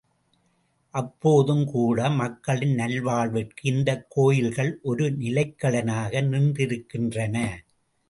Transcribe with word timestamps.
அப்போதும் 0.93 1.65
கூட 1.65 2.09
மக்களின் 2.09 2.75
நல்வாழ்விற்கு 2.75 3.61
இந்தக் 3.61 4.05
கோயில்கள் 4.09 4.79
ஒரு 4.83 5.09
நிலைக்களனாக 5.11 6.23
நின்றிருக்கின்றன. 6.27 7.37